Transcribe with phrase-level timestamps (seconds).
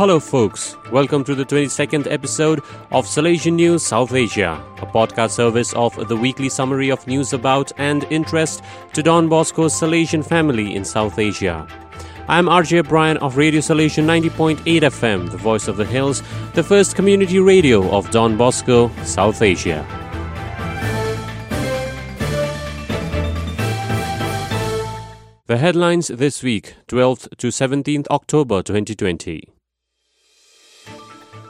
[0.00, 0.78] Hello, folks.
[0.90, 6.16] Welcome to the 22nd episode of Salesian News South Asia, a podcast service of the
[6.16, 8.62] weekly summary of news about and interest
[8.94, 11.68] to Don Bosco's Salesian family in South Asia.
[12.28, 16.22] I'm RJ Bryan of Radio Salesian 90.8 FM, the voice of the hills,
[16.54, 19.86] the first community radio of Don Bosco, South Asia.
[25.44, 29.59] The headlines this week, 12th to 17th October 2020.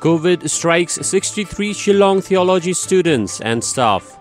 [0.00, 4.18] COVID strikes 63 Shillong theology students and staff.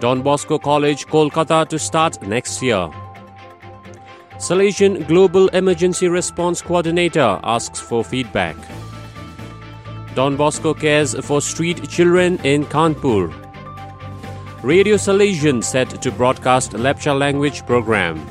[0.00, 2.88] Don Bosco College, Kolkata to start next year.
[4.38, 8.56] Salesian Global Emergency Response Coordinator asks for feedback.
[10.14, 13.28] Don Bosco cares for street children in Kanpur.
[14.62, 18.26] Radio Salesian set to broadcast Lepcha language program.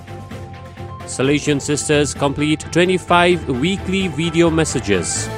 [1.02, 5.30] Salesian Sisters complete 25 weekly video messages.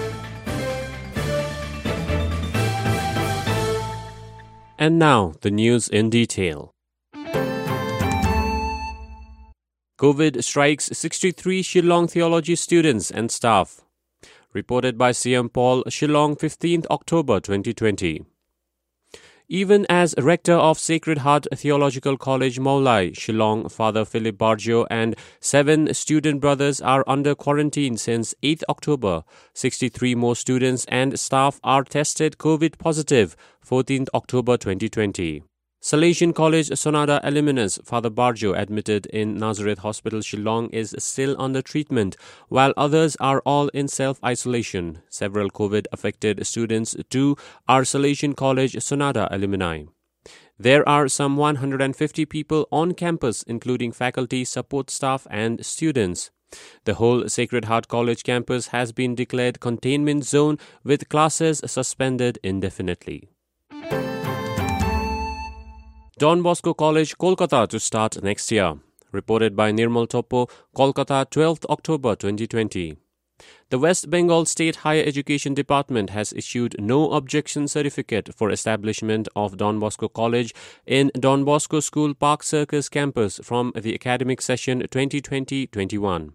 [4.88, 6.72] And now, the news in detail.
[10.00, 13.82] COVID strikes 63 Shillong theology students and staff.
[14.54, 18.24] Reported by CM Paul, Shillong, 15th October 2020.
[19.50, 25.94] Even as rector of Sacred Heart Theological College Mawlai, Shillong, Father Philip Barjo and seven
[25.94, 29.24] student brothers are under quarantine since 8 October.
[29.54, 35.44] 63 more students and staff are tested COVID positive 14th October 2020.
[35.82, 42.18] Salesian College Sonada alumnus Father Barjo admitted in Nazareth Hospital Shillong is still under treatment,
[42.50, 45.04] while others are all in self-isolation.
[45.08, 49.84] Several COVID-affected students too are Salesian College Sonada alumni.
[50.58, 56.32] There are some 150 people on campus, including faculty, support staff, and students.
[56.86, 63.30] The whole Sacred Heart College campus has been declared containment zone with classes suspended indefinitely.
[66.20, 68.74] Don Bosco College, Kolkata to start next year.
[69.12, 72.98] Reported by Nirmal Topo, Kolkata, 12th October 2020.
[73.70, 79.58] The West Bengal State Higher Education Department has issued no objection certificate for establishment of
[79.58, 80.56] Don Bosco College
[80.88, 86.34] in Don Bosco School Park Circus campus from the academic session 2020-21.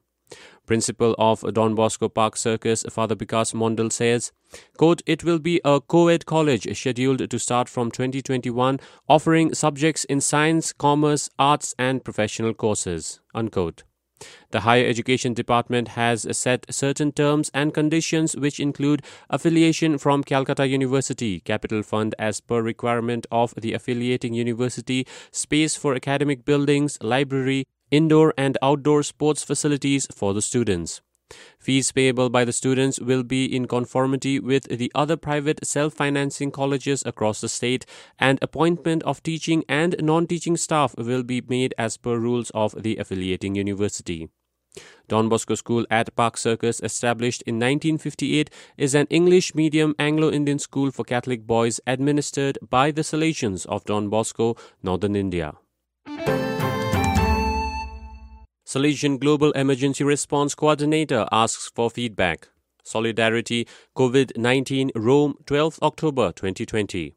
[0.66, 4.32] Principal of Don Bosco Park Circus, Father Bikas Mondal says,
[4.76, 8.78] quote, It will be a co-ed college scheduled to start from 2021,
[9.08, 13.82] offering subjects in science, commerce, arts and professional courses, unquote.
[14.50, 20.68] The Higher Education Department has set certain terms and conditions which include affiliation from Calcutta
[20.68, 27.66] University, capital fund as per requirement of the affiliating university, space for academic buildings, library,
[27.92, 31.00] indoor and outdoor sports facilities for the students.
[31.58, 36.50] Fees payable by the students will be in conformity with the other private self financing
[36.50, 37.86] colleges across the state,
[38.18, 42.82] and appointment of teaching and non teaching staff will be made as per rules of
[42.82, 44.28] the affiliating university.
[45.08, 48.48] Don Bosco School at Park Circus, established in 1958,
[48.78, 53.84] is an English medium Anglo Indian school for Catholic boys administered by the Salesians of
[53.84, 55.54] Don Bosco, Northern India.
[58.72, 62.48] Salesian Global Emergency Response Coordinator asks for feedback.
[62.82, 67.14] Solidarity COVID 19 Rome 12 October 2020.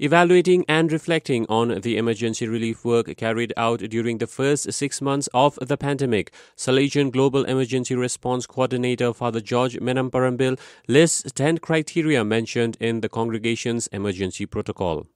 [0.00, 5.28] Evaluating and reflecting on the emergency relief work carried out during the first six months
[5.32, 12.76] of the pandemic, Salesian Global Emergency Response Coordinator Father George Menamparampil lists 10 criteria mentioned
[12.80, 15.06] in the congregation's emergency protocol.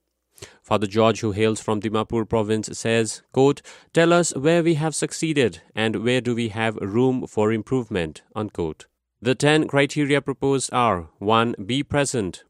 [0.61, 3.61] Father George, who hails from Dimapur province, says, quote,
[3.93, 8.21] Tell us where we have succeeded and where do we have room for improvement.
[8.35, 8.85] Unquote.
[9.21, 11.55] The 10 criteria proposed are 1.
[11.65, 12.43] Be present.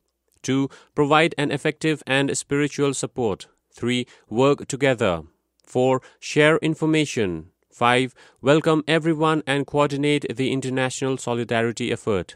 [0.43, 0.69] 2.
[0.95, 3.47] Provide an effective and spiritual support.
[3.73, 4.05] 3.
[4.29, 5.23] Work together.
[5.65, 6.01] 4.
[6.19, 7.47] Share information.
[7.71, 8.13] 5.
[8.41, 12.35] Welcome everyone and coordinate the international solidarity effort.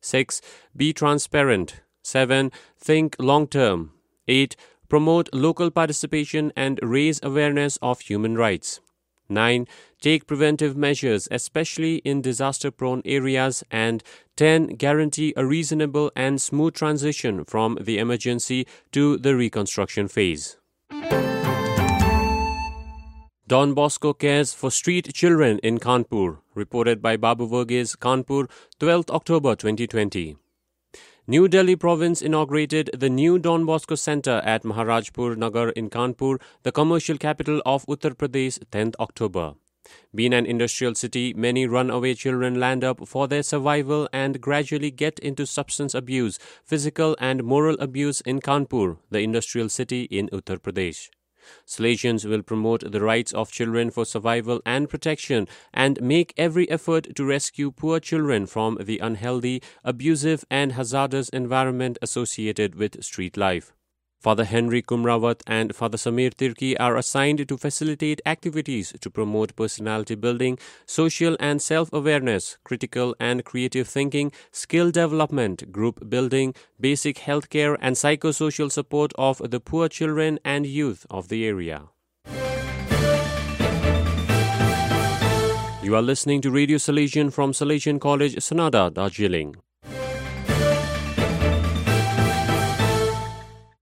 [0.00, 0.40] 6.
[0.76, 1.80] Be transparent.
[2.02, 2.52] 7.
[2.78, 3.92] Think long term.
[4.28, 4.56] 8
[4.88, 8.80] promote local participation and raise awareness of human rights.
[9.28, 9.66] 9.
[10.00, 13.64] Take preventive measures, especially in disaster prone areas.
[13.70, 14.02] And
[14.36, 14.76] 10.
[14.76, 20.58] Guarantee a reasonable and smooth transition from the emergency to the reconstruction phase.
[23.48, 28.50] Don Bosco cares for street children in Kanpur, reported by Babu Verghese, Kanpur,
[28.80, 30.36] 12th October 2020.
[31.28, 36.70] New Delhi province inaugurated the new Don Bosco Center at Maharajpur Nagar in Kanpur, the
[36.70, 39.54] commercial capital of Uttar Pradesh, 10th October.
[40.14, 45.18] Being an industrial city, many runaway children land up for their survival and gradually get
[45.18, 51.08] into substance abuse, physical and moral abuse in Kanpur, the industrial city in Uttar Pradesh.
[51.66, 57.14] Salesians will promote the rights of children for survival and protection and make every effort
[57.14, 63.75] to rescue poor children from the unhealthy, abusive, and hazardous environment associated with street life.
[64.18, 70.14] Father Henry Kumrawat and Father Samir Tirki are assigned to facilitate activities to promote personality
[70.14, 77.50] building, social and self awareness, critical and creative thinking, skill development, group building, basic health
[77.50, 81.82] care, and psychosocial support of the poor children and youth of the area.
[85.82, 89.54] You are listening to Radio Salesian from Salesian College, Sonada, Darjeeling.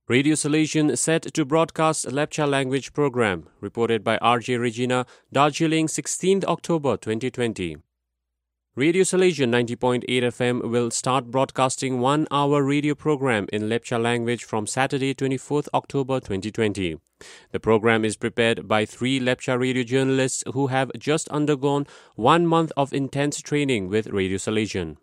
[0.07, 6.99] Radio Salesian set to broadcast Lepcha language program, reported by RJ Regina, Darjeeling, 16th October
[6.99, 7.79] 2020.
[8.77, 14.67] Radio Salesian 90.8 FM will start broadcasting one hour radio program in Lepcha language from
[14.67, 16.99] Saturday 24th October 2020.
[17.53, 22.73] The program is prepared by three Lepcha radio journalists who have just undergone one month
[22.77, 24.99] of intense training with Radio Salesian.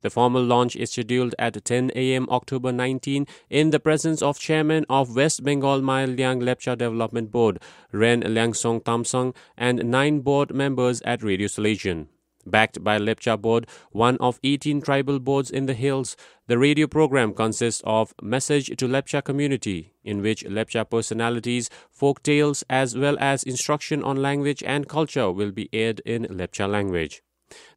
[0.00, 2.28] The formal launch is scheduled at 10 a.m.
[2.30, 7.60] October 19 in the presence of Chairman of West Bengal Mayel Lyang Lepcha Development Board,
[7.90, 12.06] Ren Lyangsong Tamsang, and nine board members at Radio Salesian.
[12.46, 16.16] Backed by Lepcha Board, one of 18 tribal boards in the hills,
[16.46, 22.64] the radio program consists of Message to Lepcha Community, in which Lepcha personalities, folk tales,
[22.70, 27.22] as well as instruction on language and culture will be aired in Lepcha language.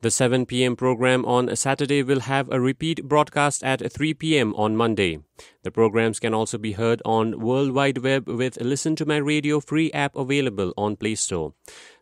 [0.02, 0.76] The 7 p.m.
[0.76, 4.54] program on Saturday will have a repeat broadcast at 3 p.m.
[4.56, 5.20] on Monday.
[5.64, 9.60] The programs can also be heard on World Wide Web with Listen to My Radio
[9.60, 11.54] free app available on Play Store.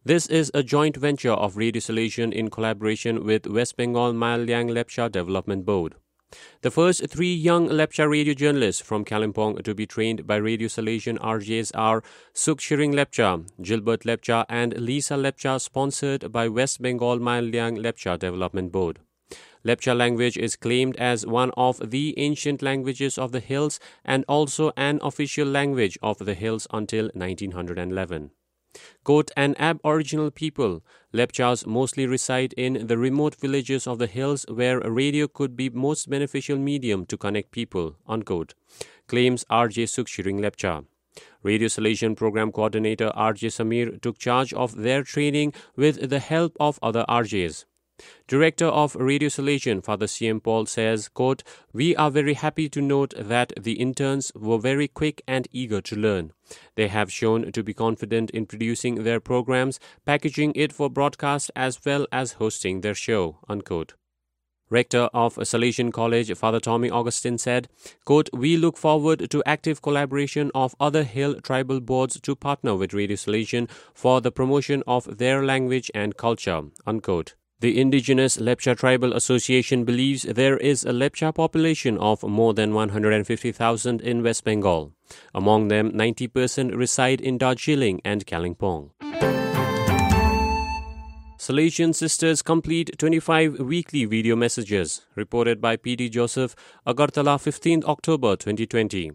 [0.03, 4.69] This is a joint venture of Radio Salesian in collaboration with West Bengal Mayel Lyang
[4.69, 5.95] Lepcha Development Board.
[6.61, 11.17] The first three young Lepcha radio journalists from Kalimpong to be trained by Radio Salesian
[11.17, 12.03] RJs are
[12.33, 18.19] Suk Shiring Lepcha, Gilbert Lepcha, and Lisa Lepcha, sponsored by West Bengal Mayel Lyang Lepcha
[18.19, 18.99] Development Board.
[19.65, 24.71] Lepcha language is claimed as one of the ancient languages of the hills and also
[24.77, 28.31] an official language of the hills until 1911.
[29.03, 30.83] Quote, an aboriginal people,
[31.13, 36.09] Lepchas mostly reside in the remote villages of the hills where radio could be most
[36.09, 38.53] beneficial medium to connect people, unquote,
[39.07, 40.85] claims RJ Sukshiring Lepcha.
[41.41, 46.79] Radio Salesian Program Coordinator RJ Samir took charge of their training with the help of
[46.83, 47.65] other RJs.
[48.27, 51.43] Director of Radio Salesian, Father CM Paul says, quote,
[51.73, 55.95] We are very happy to note that the interns were very quick and eager to
[55.95, 56.31] learn.
[56.75, 61.79] They have shown to be confident in producing their programs, packaging it for broadcast as
[61.85, 63.93] well as hosting their show, unquote.
[64.71, 67.67] Rector of Salesian College, Father Tommy Augustine said,
[68.05, 72.93] quote, We look forward to active collaboration of other Hill tribal boards to partner with
[72.93, 77.33] Radio Salesian for the promotion of their language and culture, unquote.
[77.61, 83.99] The indigenous Lepcha Tribal Association believes there is a Lepcha population of more than 150,000
[83.99, 84.93] in West Bengal.
[85.35, 88.91] Among them, 90% reside in Darjeeling and Kalimpong.
[91.37, 96.07] Salesian Sisters complete 25 weekly video messages, reported by P.D.
[96.07, 96.55] Joseph,
[96.87, 99.11] Agartala, 15th October 2020.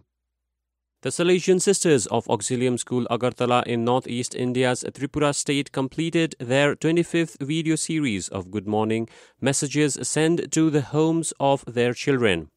[1.05, 7.39] The Salesian Sisters of Auxilium School Agartala in northeast India's Tripura state completed their 25th
[7.39, 9.07] video series of Good Morning
[9.39, 12.49] messages sent to the homes of their children.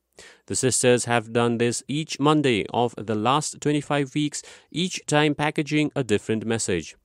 [0.46, 5.92] The sisters have done this each Monday of the last 25 weeks, each time packaging
[5.94, 6.96] a different message.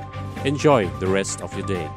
[0.44, 1.88] Enjoy the rest of your day.